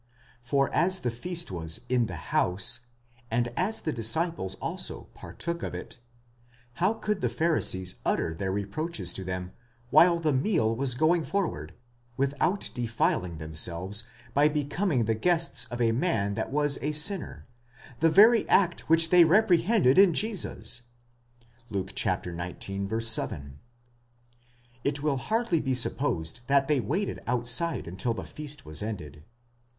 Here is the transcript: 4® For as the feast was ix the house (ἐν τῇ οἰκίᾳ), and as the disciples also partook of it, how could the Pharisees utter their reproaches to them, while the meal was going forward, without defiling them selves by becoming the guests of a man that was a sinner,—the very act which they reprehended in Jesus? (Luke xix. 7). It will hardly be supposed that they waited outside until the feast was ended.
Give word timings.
4® 0.43 0.47
For 0.47 0.73
as 0.73 0.97
the 1.01 1.11
feast 1.11 1.51
was 1.51 1.81
ix 1.87 2.05
the 2.05 2.15
house 2.15 2.79
(ἐν 3.31 3.35
τῇ 3.35 3.35
οἰκίᾳ), 3.35 3.37
and 3.37 3.47
as 3.55 3.81
the 3.81 3.93
disciples 3.93 4.55
also 4.55 5.09
partook 5.13 5.61
of 5.61 5.75
it, 5.75 5.99
how 6.81 6.95
could 6.95 7.21
the 7.21 7.29
Pharisees 7.29 7.93
utter 8.03 8.33
their 8.33 8.51
reproaches 8.51 9.13
to 9.13 9.23
them, 9.23 9.51
while 9.91 10.17
the 10.19 10.33
meal 10.33 10.75
was 10.75 10.95
going 10.95 11.23
forward, 11.23 11.75
without 12.17 12.71
defiling 12.73 13.37
them 13.37 13.53
selves 13.53 14.03
by 14.33 14.49
becoming 14.49 15.05
the 15.05 15.13
guests 15.13 15.65
of 15.65 15.79
a 15.79 15.91
man 15.91 16.33
that 16.33 16.49
was 16.51 16.79
a 16.81 16.93
sinner,—the 16.93 18.09
very 18.09 18.49
act 18.49 18.89
which 18.89 19.11
they 19.11 19.23
reprehended 19.23 19.99
in 19.99 20.15
Jesus? 20.15 20.81
(Luke 21.69 21.93
xix. 21.95 22.27
7). 23.03 23.59
It 24.83 25.03
will 25.03 25.17
hardly 25.17 25.61
be 25.61 25.75
supposed 25.75 26.41
that 26.47 26.67
they 26.67 26.79
waited 26.79 27.21
outside 27.27 27.87
until 27.87 28.15
the 28.15 28.23
feast 28.25 28.65
was 28.65 28.81
ended. 28.81 29.25